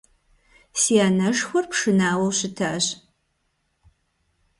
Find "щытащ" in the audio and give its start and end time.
2.37-2.85